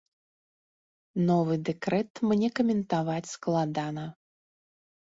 Новы 1.27 1.53
дэкрэт 1.69 2.11
мне 2.33 2.47
каментаваць 2.61 3.31
складана. 3.37 4.09